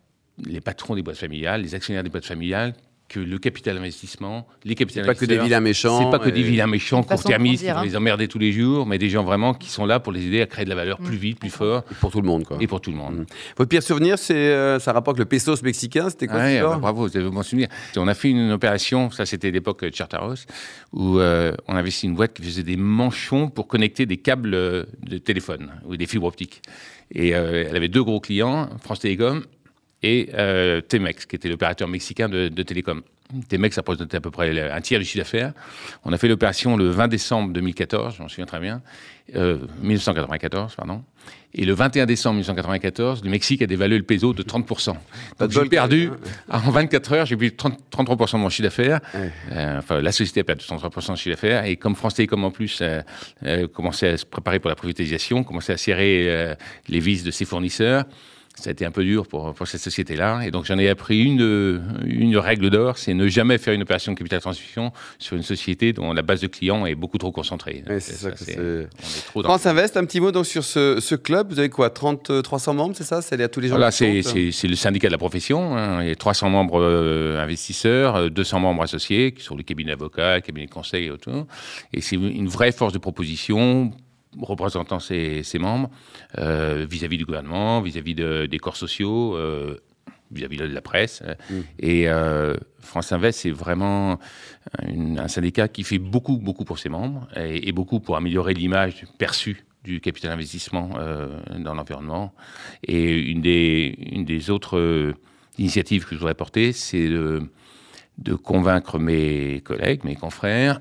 les 0.44 0.61
patrons 0.61 0.94
des 0.94 1.02
boîtes 1.02 1.17
familiales, 1.17 1.62
les 1.62 1.75
actionnaires 1.75 2.02
des 2.02 2.11
boîtes 2.11 2.25
familiales, 2.26 2.75
que 3.09 3.21
le 3.21 3.39
capital 3.39 3.77
investissement, 3.79 4.47
les 4.65 4.75
capitaux 4.75 5.03
Pas 5.05 5.15
que 5.15 5.25
des 5.25 5.39
vilains 5.39 5.61
méchants. 5.61 5.99
c'est 5.99 6.11
pas 6.11 6.23
que 6.23 6.31
des 6.31 6.43
vilains 6.43 6.67
méchants, 6.67 7.03
court-termistes 7.03 7.65
qui 7.65 7.71
vont 7.71 7.79
hein. 7.79 7.85
les 7.85 7.97
emmerder 7.97 8.29
tous 8.29 8.39
les 8.39 8.53
jours, 8.53 8.87
mais 8.87 8.99
des 8.99 9.09
gens 9.09 9.25
vraiment 9.25 9.55
qui 9.55 9.71
sont 9.71 9.87
là 9.87 9.99
pour 9.99 10.13
les 10.13 10.27
aider 10.27 10.43
à 10.43 10.47
créer 10.47 10.65
de 10.65 10.71
la 10.71 10.77
valeur 10.77 10.99
plus 10.99 11.17
vite, 11.17 11.41
plus 11.41 11.51
fort, 11.51 11.85
Pour 12.01 12.11
tout 12.11 12.21
le 12.21 12.27
monde, 12.27 12.45
quoi. 12.45 12.59
et 12.61 12.67
pour 12.67 12.81
tout 12.81 12.91
le 12.91 12.97
monde. 12.97 13.27
Votre 13.57 13.69
pire 13.69 13.83
souvenir, 13.83 14.19
c'est 14.19 14.35
euh, 14.35 14.79
ça 14.79 14.93
rapporte 14.93 15.19
le 15.19 15.25
pesos 15.25 15.63
mexicain. 15.63 16.11
C'était 16.11 16.27
quoi 16.27 16.39
Ouais, 16.39 16.61
bah, 16.61 16.79
bravo, 16.81 17.07
vous 17.07 17.17
avez 17.17 17.29
bon 17.31 17.43
souvenir. 17.43 17.69
On 17.97 18.09
a 18.09 18.15
fait 18.15 18.31
une 18.31 18.53
opération, 18.53 19.11
ça 19.11 19.25
c'était 19.27 19.51
l'époque 19.51 19.85
de 19.85 19.95
Charteros, 19.95 20.35
où 20.93 21.19
euh, 21.19 21.53
on 21.67 21.77
avait 21.77 21.91
une 22.03 22.15
boîte 22.15 22.35
qui 22.35 22.43
faisait 22.43 22.63
des 22.63 22.77
manchons 22.77 23.49
pour 23.49 23.67
connecter 23.69 24.07
des 24.07 24.19
câbles 24.19 24.55
euh, 24.55 24.85
de 25.03 25.19
téléphone 25.19 25.71
ou 25.87 25.97
des 25.97 26.07
fibres 26.07 26.27
optiques. 26.27 26.63
Et 27.15 27.35
euh, 27.35 27.65
elle 27.69 27.77
avait 27.77 27.89
deux 27.89 28.03
gros 28.03 28.21
clients, 28.21 28.69
France 28.83 29.01
Télécom 29.01 29.43
et 30.03 30.31
euh, 30.35 30.81
Temex, 30.81 31.27
qui 31.27 31.37
était 31.37 31.49
l'opérateur 31.49 31.89
mexicain 31.89 32.29
de, 32.29 32.49
de 32.49 32.62
télécom. 32.62 33.03
Temex, 33.49 33.75
ça 33.75 33.83
représentait 33.83 34.17
à 34.17 34.21
peu 34.21 34.31
près 34.31 34.71
un 34.71 34.81
tiers 34.81 34.99
du 35.00 35.05
chiffre 35.05 35.19
d'affaires. 35.19 35.53
On 36.05 36.12
a 36.12 36.19
fait 36.19 36.29
l'opération 36.29 36.77
le 36.77 36.89
20 36.89 37.09
décembre 37.09 37.53
2014, 37.53 38.17
j'en 38.17 38.29
souviens 38.29 38.47
très 38.47 38.61
bien, 38.61 38.81
euh, 39.37 39.59
1994, 39.83 40.75
pardon. 40.77 41.03
Et 41.55 41.65
le 41.65 41.73
21 41.73 42.06
décembre 42.06 42.35
1994, 42.37 43.25
le 43.25 43.31
Mexique 43.31 43.62
a 43.62 43.67
dévalué 43.67 43.97
le 43.97 44.05
peso 44.05 44.35
de 44.35 44.43
30%. 44.43 44.95
Pas 45.39 45.47
Donc 45.47 45.50
j'ai 45.50 45.69
perdu, 45.69 46.11
quand 46.50 46.59
en 46.59 46.71
24 46.71 47.12
heures, 47.12 47.27
j'ai 47.27 47.37
perdu 47.37 47.56
30 47.56 47.79
33% 47.91 48.33
de 48.35 48.39
mon 48.39 48.49
chiffre 48.49 48.65
d'affaires. 48.65 49.00
Ouais. 49.15 49.33
Euh, 49.53 49.79
enfin, 49.79 50.00
la 50.00 50.12
société 50.12 50.41
a 50.41 50.45
perdu 50.45 50.65
33% 50.65 51.12
de 51.12 51.17
chiffre 51.17 51.31
d'affaires. 51.31 51.65
Et 51.65 51.77
comme 51.77 51.97
France 51.97 52.15
Télécom, 52.15 52.45
en 52.45 52.50
plus, 52.50 52.81
euh, 52.81 53.00
euh, 53.45 53.67
commençait 53.67 54.09
à 54.09 54.17
se 54.19 54.27
préparer 54.27 54.59
pour 54.59 54.69
la 54.69 54.77
privatisation, 54.77 55.43
commençait 55.43 55.73
à 55.73 55.79
serrer 55.79 56.27
euh, 56.29 56.55
les 56.89 57.00
vis 57.00 57.25
de 57.25 57.31
ses 57.31 57.47
fournisseurs, 57.47 58.05
ça 58.63 58.71
a 58.71 58.73
été 58.73 58.85
un 58.85 58.91
peu 58.91 59.05
dur 59.05 59.27
pour, 59.27 59.55
pour 59.55 59.67
cette 59.69 59.81
société-là. 59.81 60.43
Et 60.47 60.51
donc, 60.51 60.65
j'en 60.65 60.79
ai 60.79 60.89
appris 60.89 61.23
une, 61.23 61.41
euh, 61.43 61.81
une 62.05 62.37
règle 62.37 62.71
d'or, 62.71 62.99
c'est 62.99 63.15
ne 63.15 63.29
jamais 63.29 63.59
faire 63.59 63.75
une 63.75 63.83
opération 63.83 64.13
de 64.13 64.19
capital 64.19 64.41
transmission 64.41 64.93
sur 65.19 65.37
une 65.37 65.43
société 65.43 65.93
dont 65.93 66.13
la 66.13 66.23
base 66.23 66.41
de 66.41 66.47
clients 66.47 66.87
est 66.87 66.95
beaucoup 66.95 67.19
trop 67.19 67.33
concentrée. 67.33 67.83
Donc, 67.87 68.01
c'est 68.01 68.15
ça 68.15 68.31
que 68.31 68.39
c'est- 68.39 68.59
on 68.59 68.63
est 68.83 69.27
trop 69.27 69.43
dans 69.43 69.49
France 69.49 69.67
Invest, 69.67 69.97
un 69.97 70.05
petit 70.05 70.21
mot 70.21 70.33
donc 70.33 70.47
sur 70.47 70.65
ce, 70.65 70.99
ce 71.01 71.15
club. 71.15 71.51
Vous 71.53 71.59
avez 71.59 71.69
quoi 71.71 71.91
30, 71.91 72.31
euh, 72.31 72.43
300 72.43 72.75
membres, 72.75 72.95
c'est 72.97 73.05
ça? 73.05 73.23
C'est 73.23 73.41
à 73.43 73.49
tous 73.49 73.61
les 73.61 73.69
gens 73.69 73.75
Voilà, 73.77 73.91
qui 73.91 74.53
c'est 74.53 74.69
le 74.69 74.77
syndicat 74.77 75.09
de 75.09 75.13
la 75.13 75.19
profession. 75.19 75.77
hein. 75.77 76.03
Il 76.03 76.09
y 76.09 76.13
a 76.13 76.17
300 76.17 76.51
membres 76.51 76.81
euh, 76.81 77.43
investisseurs, 77.43 78.17
euh, 78.17 78.29
200 78.29 78.61
membres 78.61 78.83
associés, 78.83 79.33
qui 79.33 79.43
sont 79.43 79.57
les 79.57 79.65
cabinets 79.65 79.93
d'avocats, 79.93 80.41
cabinets 80.41 80.67
de 80.67 80.73
conseil 80.73 81.07
et 81.07 81.11
autour. 81.11 81.47
Et 81.93 82.00
c'est 82.00 82.17
une 82.17 82.49
vraie 82.49 82.73
force 82.73 82.93
de 82.93 82.99
proposition 82.99 83.93
représentant 84.40 84.99
ses, 84.99 85.42
ses 85.42 85.58
membres 85.58 85.90
euh, 86.38 86.87
vis-à-vis 86.88 87.16
du 87.18 87.25
gouvernement, 87.25 87.80
vis-à-vis 87.80 88.14
de- 88.14 88.47
des 88.47 88.58
corps 88.58 88.76
sociaux, 88.76 89.37
euh, 89.37 89.76
vis-à-vis 90.30 90.58
de 90.58 90.64
la 90.66 90.80
presse. 90.82 91.23
Et 91.78 92.08
euh, 92.08 92.54
France 92.80 93.12
Invest, 93.12 93.40
c'est 93.40 93.50
vraiment 93.50 94.18
une- 94.87 95.18
un 95.18 95.28
syndicat 95.28 95.68
qui 95.68 95.82
fait 95.85 95.99
beaucoup, 95.99 96.37
beaucoup 96.37 96.64
pour 96.64 96.78
ses 96.78 96.90
membres 96.90 97.26
et, 97.37 97.68
et 97.68 97.73
beaucoup 97.73 98.00
pour 98.00 98.16
améliorer 98.16 98.52
l'image 98.54 99.06
perçue 99.16 99.64
du 99.85 100.00
capital 100.00 100.32
investissement 100.32 100.90
dans 101.58 101.73
l'environnement. 101.75 102.35
Et 102.85 103.16
une 103.18 103.40
des, 103.40 103.94
une 104.12 104.25
des 104.26 104.50
autres 104.50 105.14
initiatives 105.56 106.04
que 106.04 106.14
je 106.14 106.18
voudrais 106.20 106.35
porter, 106.35 106.73
c'est 106.73 107.08
de, 107.08 107.42
de 108.18 108.35
convaincre 108.35 108.99
mes 108.99 109.62
collègues, 109.62 110.04
mes 110.04 110.14
confrères, 110.16 110.80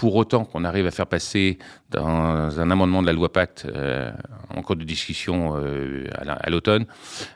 pour 0.00 0.16
autant 0.16 0.46
qu'on 0.46 0.64
arrive 0.64 0.86
à 0.86 0.90
faire 0.90 1.06
passer 1.06 1.58
dans 1.90 2.58
un 2.58 2.70
amendement 2.70 3.02
de 3.02 3.06
la 3.06 3.12
loi 3.12 3.30
Pacte 3.30 3.66
euh, 3.66 4.10
en 4.48 4.62
cours 4.62 4.76
de 4.76 4.84
discussion 4.84 5.56
euh, 5.58 6.06
à 6.14 6.24
la- 6.24 6.32
à 6.32 6.48
l'automne 6.48 6.86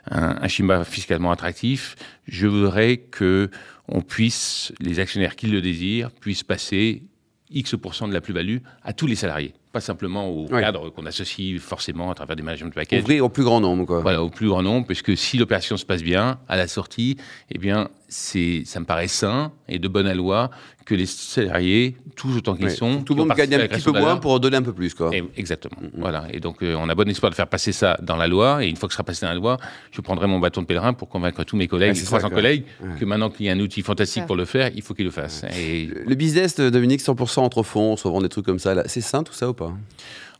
un, 0.09 0.37
un 0.41 0.47
schéma 0.47 0.83
fiscalement 0.83 1.29
attractif, 1.31 1.95
je 2.27 2.47
voudrais 2.47 2.97
que 2.97 3.51
on 3.87 4.01
puisse, 4.01 4.73
les 4.79 4.99
actionnaires 4.99 5.35
qui 5.35 5.45
le 5.45 5.61
désirent, 5.61 6.09
puissent 6.09 6.43
passer 6.43 7.03
X% 7.51 8.07
de 8.07 8.13
la 8.13 8.19
plus-value 8.21 8.57
à 8.81 8.93
tous 8.93 9.05
les 9.05 9.15
salariés, 9.15 9.53
pas 9.75 9.81
simplement 9.81 10.29
aux 10.29 10.47
Ouais. 10.47 10.61
cadres 10.61 10.89
qu'on 10.89 11.05
associe 11.05 11.59
forcément 11.59 12.09
à 12.09 12.15
travers 12.15 12.37
des 12.37 12.43
management 12.43 12.73
packages. 12.73 13.01
Ouvrir 13.01 13.25
au 13.25 13.29
plus 13.29 13.43
grand 13.43 13.59
nombre, 13.59 13.83
quoi. 13.85 13.99
Voilà, 13.99 14.23
au 14.23 14.29
plus 14.29 14.47
grand 14.47 14.63
nombre, 14.63 14.87
parce 14.87 15.01
que 15.01 15.17
si 15.17 15.37
l'opération 15.37 15.75
se 15.75 15.85
passe 15.85 16.01
bien, 16.01 16.39
à 16.47 16.55
la 16.55 16.69
sortie, 16.69 17.17
eh 17.51 17.57
bien, 17.57 17.89
c'est, 18.07 18.61
ça 18.65 18.79
me 18.79 18.85
paraît 18.85 19.09
sain 19.09 19.51
et 19.67 19.77
de 19.77 19.87
bonne 19.89 20.09
loi 20.13 20.49
que 20.85 20.93
les 20.95 21.07
salariés, 21.07 21.97
tous 22.15 22.37
autant 22.37 22.55
qu'ils 22.55 22.65
Ouais. 22.65 22.69
sont, 22.69 23.01
Tout 23.03 23.15
le 23.15 23.23
monde 23.25 23.35
gagne 23.35 23.55
un 23.55 23.67
petit 23.67 23.81
peu 23.83 23.91
de 23.91 23.99
moins 23.99 24.17
pour 24.17 24.39
donner 24.39 24.57
un 24.57 24.61
peu 24.61 24.71
plus, 24.71 24.93
quoi. 24.93 25.09
Et- 25.13 25.23
exactement. 25.35 25.75
Voilà. 25.97 26.25
Et 26.31 26.39
donc, 26.39 26.61
euh, 26.61 26.75
on 26.79 26.87
a 26.87 26.95
bon 26.95 27.09
espoir 27.09 27.31
de 27.31 27.35
faire 27.35 27.47
passer 27.47 27.71
ça 27.71 27.97
dans 28.03 28.15
la 28.15 28.27
loi. 28.27 28.63
Et 28.63 28.69
une 28.69 28.75
fois 28.77 28.87
que 28.87 28.93
ce 28.93 28.97
sera 28.97 29.03
passé 29.03 29.25
dans 29.25 29.31
la 29.31 29.35
loi, 29.35 29.57
je 29.91 29.99
prendrai 30.01 30.27
mon 30.27 30.39
bâton 30.39 30.61
de 30.61 30.67
pèlerin 30.67 30.93
pour 30.93 31.09
convaincre 31.09 31.43
tous 31.43 31.57
mes 31.57 31.67
collègues, 31.67 31.95
ça, 31.95 32.05
300 32.05 32.27
quoi. 32.29 32.35
collègues, 32.37 32.63
Ouais. 32.81 32.89
que 32.99 33.03
maintenant 33.05 33.31
qu'il 33.31 33.47
y 33.47 33.49
a 33.49 33.53
un 33.53 33.59
outil 33.59 33.81
fantastique 33.81 34.27
pour 34.27 34.35
le 34.35 34.45
faire, 34.45 34.69
il 34.75 34.83
faut 34.83 34.93
qu'ils 34.93 35.05
le 35.05 35.11
fassent. 35.11 35.43
Et 35.59 35.89
Le 36.05 36.13
business 36.15 36.55
de 36.55 36.69
Dominique, 36.69 37.01
100% 37.01 37.41
entre 37.43 37.63
fonds, 37.63 37.93
on 37.93 37.97
se 37.97 38.07
vend 38.07 38.21
des 38.21 38.29
trucs 38.29 38.45
comme 38.45 38.59
ça, 38.59 38.75
là. 38.75 38.83
c'est 38.85 39.01
sain 39.01 39.23
tout 39.23 39.33
ça 39.33 39.49
ou 39.49 39.53
pas? 39.55 39.64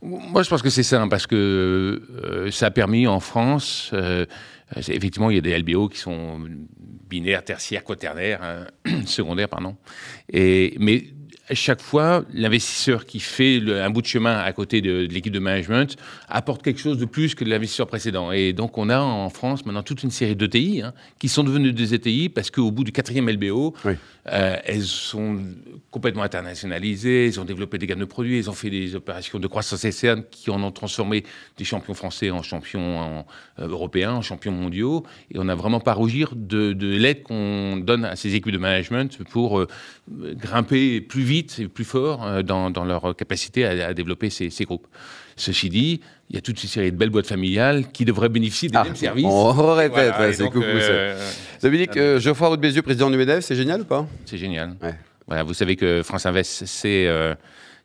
Moi, 0.01 0.43
je 0.43 0.49
pense 0.49 0.61
que 0.61 0.69
c'est 0.69 0.83
ça, 0.83 1.05
parce 1.09 1.25
que 1.25 1.35
euh, 1.35 2.51
ça 2.51 2.67
a 2.67 2.71
permis 2.71 3.07
en 3.07 3.19
France, 3.19 3.89
euh, 3.93 4.25
effectivement, 4.75 5.29
il 5.29 5.35
y 5.35 5.39
a 5.39 5.41
des 5.41 5.57
LBO 5.57 5.89
qui 5.89 5.97
sont 5.97 6.39
binaires, 7.09 7.43
tertiaires, 7.43 7.83
quaternaires, 7.83 8.41
hein, 8.43 9.01
secondaires, 9.05 9.49
pardon. 9.49 9.75
Et, 10.31 10.75
mais 10.79 11.05
chaque 11.53 11.81
fois, 11.81 12.25
l'investisseur 12.33 13.05
qui 13.05 13.19
fait 13.19 13.61
un 13.69 13.89
bout 13.91 14.01
de 14.01 14.07
chemin 14.07 14.39
à 14.39 14.51
côté 14.51 14.81
de, 14.81 15.07
l'équipe 15.11 15.31
de 15.31 15.39
management 15.39 15.95
apporte 16.27 16.63
quelque 16.63 16.79
chose 16.79 16.97
de 16.97 17.05
plus 17.05 17.35
que 17.35 17.45
l'investisseur 17.45 17.85
précédent. 17.85 18.31
Et 18.31 18.53
donc, 18.53 18.77
on 18.77 18.89
a 18.89 18.99
en 18.99 19.29
France 19.29 19.65
maintenant 19.65 19.83
toute 19.83 20.01
une 20.01 20.09
série 20.09 20.35
d'ETI 20.35 20.81
hein, 20.81 20.93
qui 21.19 21.29
sont 21.29 21.43
devenus 21.43 21.75
des 21.75 21.93
ETI 21.93 22.29
parce 22.29 22.49
qu'au 22.49 22.71
bout 22.71 22.83
du 22.83 22.91
quatrième 22.91 23.29
LBO, 23.29 23.75
euh, 23.85 24.55
elles 24.65 24.83
sont 24.83 25.39
complètement 25.95 26.23
internationalisées, 26.23 27.27
elles 27.27 27.39
ont 27.39 27.45
développé 27.45 27.77
des 27.77 27.87
gammes 27.87 28.01
de 28.01 28.03
produits, 28.05 28.37
elles 28.37 28.49
ont 28.49 28.53
fait 28.53 28.69
des 28.69 28.95
opérations 28.95 29.39
de 29.39 29.47
croissance 29.47 29.85
externe 29.85 30.23
qui 30.29 30.49
en 30.49 30.61
ont 30.61 30.71
transformé 30.71 31.23
des 31.57 31.63
champions 31.63 31.93
français 31.93 32.31
en 32.31 32.43
champions 32.43 33.23
euh, 33.59 33.67
européens, 33.69 34.11
en 34.11 34.21
champions 34.21 34.51
mondiaux. 34.51 35.05
Et 35.33 35.39
on 35.39 35.45
n'a 35.45 35.55
vraiment 35.55 35.79
pas 35.79 35.91
à 35.91 35.93
rougir 35.93 36.33
de, 36.35 36.75
l'aide 36.81 37.23
qu'on 37.23 37.77
donne 37.77 38.03
à 38.03 38.17
ces 38.17 38.35
équipes 38.35 38.51
de 38.51 38.57
management 38.57 39.23
pour 39.29 39.57
euh, 39.57 39.67
grimper 40.09 40.99
plus 40.99 41.23
vite 41.23 41.59
et 41.59 41.69
plus 41.69 41.85
fort 41.85 42.25
euh, 42.25 42.41
dans, 42.43 42.83
leur 42.83 43.15
capacité 43.15 43.63
à, 43.63 43.93
développer 43.93 44.29
ces, 44.29 44.65
groupes. 44.65 44.87
Ceci 45.37 45.69
dit, 45.69 46.01
il 46.29 46.35
y 46.35 46.37
a 46.37 46.41
toute 46.41 46.61
une 46.61 46.67
série 46.67 46.91
de 46.91 46.97
belles 46.97 47.09
boîtes 47.09 47.27
familiales 47.27 47.89
qui 47.93 48.03
devraient 48.03 48.27
bénéficier 48.27 48.67
des 48.67 48.77
ah, 48.77 48.83
mêmes 48.83 48.97
services. 48.97 49.25
On 49.25 49.73
répète, 49.73 50.13
c'est 50.33 50.43
coucou 50.45 50.61
euh. 50.61 51.17
Dominique, 51.61 51.95
euh, 51.95 52.19
Geoffroy 52.19 52.49
Roux 52.49 52.57
de 52.57 52.61
Bézieux, 52.61 52.81
président 52.81 53.09
du 53.09 53.17
MEDEF, 53.17 53.45
c'est 53.45 53.55
génial 53.55 53.81
ou 53.81 53.85
pas? 53.85 54.05
C'est 54.25 54.37
génial. 54.37 54.75
Voilà, 55.27 55.43
vous 55.43 55.53
savez 55.53 55.75
que 55.75 56.03
France 56.03 56.25
Invest, 56.25 56.65
c'est 56.65 57.07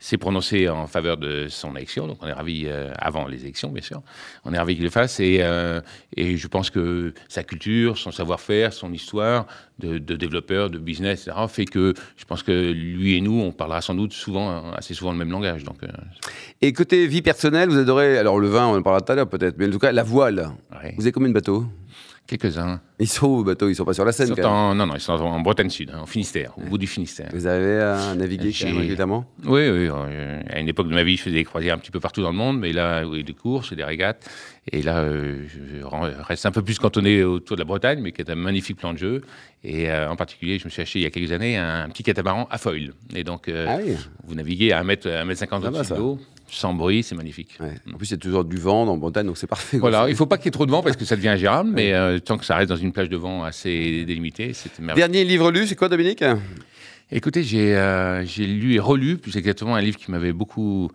s'est 0.01 0.17
prononcé 0.17 0.69
en 0.69 0.87
faveur 0.87 1.19
de 1.19 1.47
son 1.49 1.77
élection. 1.77 2.07
Donc 2.07 2.19
on 2.23 2.27
est 2.27 2.33
ravis, 2.33 2.65
euh, 2.67 2.91
avant 2.99 3.29
les 3.29 3.43
élections 3.43 3.69
bien 3.69 3.83
sûr, 3.83 4.03
on 4.45 4.53
est 4.53 4.59
ravis 4.59 4.75
qu'il 4.75 4.85
le 4.85 4.91
fasse. 4.91 5.21
Et, 5.21 5.39
euh, 5.43 5.81
et 6.17 6.39
je 6.39 6.49
pense 6.49 6.71
que 6.71 7.13
sa 7.29 7.45
culture, 7.45 7.99
son 7.99 8.11
savoir-faire, 8.11 8.73
son 8.73 8.93
histoire 8.93 9.47
de, 9.79 9.99
développeur, 9.99 10.71
de 10.71 10.79
business, 10.79 11.27
etc., 11.27 11.37
fait 11.49 11.65
que 11.67 11.95
je 12.17 12.25
pense 12.25 12.43
que 12.43 12.73
lui 12.73 13.17
et 13.17 13.21
nous, 13.21 13.41
on 13.41 13.53
parlera 13.53 13.83
sans 13.83 13.95
doute 13.95 14.13
souvent, 14.13 14.73
assez 14.73 14.95
souvent 14.95 15.13
le 15.13 15.19
même 15.19 15.31
langage. 15.31 15.65
Donc, 15.65 15.83
euh, 15.83 15.89
Et 16.63 16.73
côté 16.73 17.07
vie 17.07 17.23
personnelle, 17.23 17.69
vous 17.69 17.79
adorez, 17.79 18.19
alors 18.19 18.39
le 18.39 18.49
vin, 18.49 18.67
on 18.67 18.79
en 18.79 18.83
parlera 18.83 19.03
tout 19.03 19.13
à 19.13 19.15
l'heure 19.15 19.29
peut-être, 19.29 19.57
mais 19.59 19.69
en 19.69 19.71
tout 19.71 19.79
cas 19.79 19.93
la 19.93 20.03
voile. 20.03 20.51
Vous 20.97 21.03
avez 21.03 21.13
combien 21.13 21.29
de 21.29 21.35
bateaux? 21.35 21.67
Quelques-uns. 22.31 22.81
Ils 23.01 23.09
sont 23.09 23.27
où, 23.27 23.43
bateaux 23.43 23.69
Ils 23.69 23.75
sont 23.75 23.85
pas 23.85 23.93
sur 23.93 24.05
la 24.05 24.13
Seine 24.13 24.33
Non, 24.41 24.73
non, 24.73 24.95
ils 24.95 25.01
sont 25.01 25.15
en 25.15 25.41
Bretagne 25.41 25.69
Sud, 25.69 25.91
en 25.93 26.07
Finistère, 26.07 26.53
au 26.59 26.61
bout 26.61 26.79
du 26.79 26.87
Finistère. 26.87 27.29
Vous 27.33 27.49
avez 27.49 27.81
à 27.81 28.15
naviguer 28.15 28.53
régulièrement? 28.67 29.25
Oui, 29.45 29.69
oui. 29.69 29.89
Euh, 29.91 30.41
à 30.49 30.61
une 30.61 30.69
époque 30.69 30.87
de 30.87 30.95
ma 30.95 31.03
vie, 31.03 31.17
je 31.17 31.23
faisais 31.23 31.35
des 31.35 31.45
croisières 31.45 31.75
un 31.75 31.79
petit 31.79 31.91
peu 31.91 31.99
partout 31.99 32.23
dans 32.23 32.31
le 32.31 32.37
monde, 32.37 32.61
mais 32.61 32.73
là, 32.73 33.03
oui, 33.05 33.25
des 33.25 33.33
courses, 33.33 33.73
des 33.73 33.83
régates. 33.83 34.31
Et 34.71 34.81
là, 34.81 34.99
euh, 34.99 35.45
je 35.49 35.85
reste 36.23 36.47
un 36.47 36.53
peu 36.53 36.63
plus 36.63 36.79
cantonné 36.79 37.25
autour 37.25 37.57
de 37.57 37.63
la 37.63 37.67
Bretagne, 37.67 37.99
mais 38.01 38.13
qui 38.13 38.21
est 38.21 38.31
un 38.31 38.37
magnifique 38.37 38.77
plan 38.77 38.93
de 38.93 38.99
jeu. 38.99 39.23
Et 39.65 39.91
euh, 39.91 40.09
en 40.09 40.15
particulier, 40.15 40.61
je 40.61 40.67
me 40.67 40.71
suis 40.71 40.83
acheté 40.83 41.01
il 41.01 41.03
y 41.03 41.07
a 41.07 41.11
quelques 41.11 41.33
années 41.33 41.57
un, 41.57 41.89
petit 41.89 42.05
catamaran 42.05 42.47
à 42.49 42.59
foil. 42.59 42.93
Et 43.13 43.25
donc, 43.25 43.49
ah 43.49 43.79
vous 44.25 44.37
naviguez 44.37 44.71
à 44.71 44.85
1m50 44.85 45.09
m, 45.09 45.35
50 45.35 45.65
ah 45.67 45.71
bah 45.73 45.97
d'eau 45.97 46.21
sans 46.51 46.75
bruit, 46.75 47.03
c'est 47.03 47.15
magnifique. 47.15 47.59
En 47.93 47.97
plus, 47.97 48.09
il 48.09 48.13
y 48.13 48.15
a 48.15 48.19
toujours 48.19 48.45
du 48.45 48.57
vent 48.57 48.87
dans 48.87 48.97
Bretagne, 48.97 49.27
donc 49.27 49.39
c'est 49.39 49.47
parfait. 49.47 49.79
Voilà, 49.79 50.05
il 50.09 50.13
ne 50.13 50.17
faut 50.17 50.27
pas 50.27 50.37
qu'il 50.37 50.47
y 50.47 50.49
ait 50.49 50.53
trop 50.53 50.67
de 50.67 50.71
vent 50.71 50.83
parce 50.83 50.97
que 50.97 51.05
ça 51.05 51.17
devient 51.17 51.29
ingérable, 51.29 51.71
mais 51.73 51.93
euh, 51.93 52.19
tant 52.19 52.39
que 52.39 52.45
ça 52.45 52.57
reste 52.57 52.69
dans 52.69 52.77
une 52.77 52.93
plage 52.93 53.09
de 53.09 53.17
vent 53.17 53.45
assez 53.45 54.05
délimitée, 54.05 54.53
c'est 54.53 54.79
merveilleux. 54.79 55.07
Dernier 55.07 55.25
livre 55.25 55.51
lu, 55.51 55.67
c'est 55.67 55.77
quoi, 55.77 55.89
Dominique? 55.89 56.25
Écoutez, 57.13 57.45
euh, 57.55 58.25
j'ai 58.25 58.47
lu 58.47 58.75
et 58.75 58.79
relu, 58.79 59.19
plus 59.19 59.37
exactement, 59.37 59.75
un 59.75 59.81
livre 59.81 59.97
qui 59.97 60.13
m'avait 60.13 60.33
beaucoup 60.33 60.91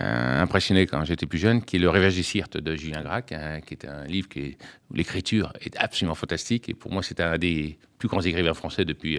euh, 0.00 0.42
impressionné 0.42 0.86
quand 0.86 1.04
j'étais 1.04 1.26
plus 1.26 1.38
jeune, 1.38 1.62
qui 1.62 1.76
est 1.76 1.78
Le 1.78 1.90
Réveil 1.90 2.14
des 2.14 2.22
Sirtes 2.22 2.56
de 2.56 2.74
Julien 2.74 3.02
Gracq, 3.02 3.32
hein, 3.32 3.60
qui 3.60 3.74
est 3.74 3.86
un 3.86 4.04
livre 4.04 4.28
qui 4.28 4.56
où 4.90 4.94
l'écriture 4.94 5.52
est 5.60 5.76
absolument 5.76 6.14
fantastique. 6.14 6.70
Et 6.70 6.74
pour 6.74 6.90
moi, 6.90 7.02
c'est 7.02 7.20
un 7.20 7.36
des 7.36 7.76
plus 7.98 8.08
grands 8.08 8.22
écrivains 8.22 8.54
français 8.54 8.86
depuis, 8.86 9.18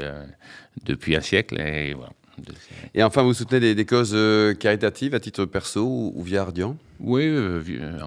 depuis 0.85 1.15
un 1.15 1.21
siècle. 1.21 1.61
Et 1.61 1.93
voilà. 1.93 2.13
Et 2.93 3.03
enfin, 3.03 3.23
vous 3.23 3.33
soutenez 3.33 3.75
des, 3.75 3.85
causes 3.85 4.11
euh, 4.13 4.53
caritatives 4.53 5.15
à 5.15 5.19
titre 5.19 5.45
perso 5.45 6.13
ou, 6.15 6.21
via 6.23 6.41
Ardian? 6.41 6.77
Oui, 6.99 7.23
euh, 7.25 7.61
euh, 7.69 7.99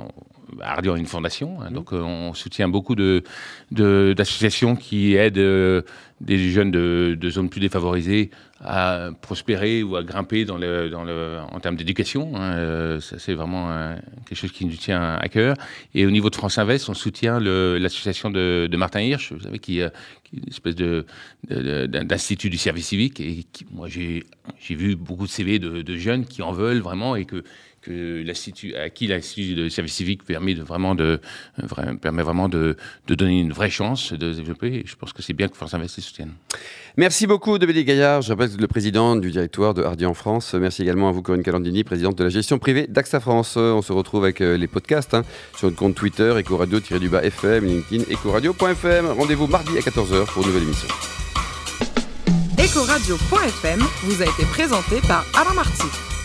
Ardian 0.60 0.96
est 0.96 1.00
une 1.00 1.06
fondation, 1.06 1.60
hein, 1.60 1.70
mmh. 1.70 1.74
donc 1.74 1.92
on 1.92 2.34
soutient 2.34 2.68
beaucoup 2.68 2.94
d'associations 2.94 4.74
de, 4.74 4.78
qui 4.78 5.14
aident 5.14 5.84
des 6.22 6.50
jeunes 6.50 6.70
de, 6.70 7.30
zones 7.30 7.48
plus 7.48 7.60
défavorisées 7.60 8.30
à 8.64 9.10
prospérer 9.20 9.82
ou 9.82 9.96
à 9.96 10.04
grimper 10.04 10.44
dans 10.44 10.56
le, 10.56 10.88
dans 10.88 11.02
le, 11.02 11.38
en 11.50 11.58
termes 11.58 11.74
d'éducation. 11.74 12.32
Hein, 12.36 13.00
ça, 13.00 13.18
c'est 13.18 13.34
vraiment 13.34 13.96
quelque 14.26 14.38
chose 14.38 14.52
qui 14.52 14.64
nous 14.64 14.76
tient 14.76 15.14
à 15.14 15.28
cœur. 15.28 15.56
Et 15.94 16.06
au 16.06 16.10
niveau 16.10 16.30
de 16.30 16.36
France 16.36 16.58
Invest, 16.58 16.88
on 16.88 16.94
soutient 16.94 17.40
l'association 17.40 18.30
de, 18.30 18.68
Martin 18.76 19.00
Hirsch, 19.00 19.32
vous 19.32 19.40
savez, 19.40 19.58
qui, 19.58 19.80
est 19.80 19.90
une 20.32 20.48
espèce 20.48 20.76
de, 20.76 21.06
d'institut 21.48 22.50
du 22.50 22.58
service 22.58 22.86
civique. 22.86 23.20
Et 23.20 23.44
moi, 23.72 23.88
j'ai, 23.88 24.22
j'ai 24.60 24.76
vu 24.76 24.94
beaucoup 24.94 25.26
de 25.26 25.30
CV 25.30 25.58
de, 25.58 25.82
de 25.82 25.96
jeunes 25.96 26.24
qui 26.24 26.42
en 26.42 26.52
veulent 26.52 26.80
vraiment 26.80 27.16
et 27.16 27.24
que 27.24 27.42
que 27.82 28.24
à 28.76 28.90
qui 28.90 29.08
l'Institut 29.08 29.54
de 29.54 29.68
service 29.68 29.94
civique 29.94 30.24
permet, 30.24 30.54
de 30.54 30.62
vraiment, 30.62 30.94
de, 30.94 31.20
permet 32.00 32.22
vraiment 32.22 32.48
de, 32.48 32.76
de, 33.08 33.14
donner 33.14 33.40
une 33.40 33.52
vraie 33.52 33.70
chance 33.70 34.12
de 34.12 34.32
se 34.32 34.38
développer. 34.38 34.68
Et 34.68 34.84
je 34.86 34.96
pense 34.96 35.12
que 35.12 35.20
c'est 35.22 35.32
bien 35.32 35.48
que 35.48 35.56
Force 35.56 35.74
Invest 35.74 36.00
soutienne. 36.00 36.32
Merci 36.96 37.26
beaucoup, 37.26 37.58
Dominique 37.58 37.86
Gaillard. 37.86 38.22
Je 38.22 38.30
rappelle 38.30 38.50
que 38.50 38.60
le 38.60 38.68
président 38.68 39.16
du 39.16 39.30
directoire 39.30 39.74
de 39.74 39.82
Hardy 39.82 40.06
en 40.06 40.14
France. 40.14 40.54
Merci 40.54 40.82
également 40.82 41.08
à 41.08 41.12
vous, 41.12 41.22
Corinne 41.22 41.42
Calandini, 41.42 41.84
présidente 41.84 42.16
de 42.16 42.24
la 42.24 42.30
gestion 42.30 42.58
privée 42.58 42.86
d'AXA 42.86 43.20
France. 43.20 43.56
On 43.56 43.82
se 43.82 43.92
retrouve 43.92 44.24
avec 44.24 44.40
euh, 44.40 44.56
les 44.56 44.68
podcasts 44.68 45.14
hein, 45.14 45.24
sur 45.56 45.68
le 45.68 45.74
compte 45.74 45.94
Twitter, 45.94 46.32
Ecoradio-du-bas 46.38 47.22
FM, 47.24 47.64
LinkedIn, 47.64 48.04
Ecoradio.fm. 48.12 49.06
Rendez-vous 49.06 49.46
mardi 49.46 49.76
à 49.76 49.80
14h 49.80 50.26
pour 50.26 50.42
une 50.42 50.48
nouvelle 50.48 50.64
émission. 50.64 50.88
Ecoradio.fm 52.58 53.80
vous 54.04 54.22
a 54.22 54.24
été 54.24 54.44
présenté 54.44 55.00
par 55.06 55.26
Alain 55.34 55.54
Marty. 55.54 56.21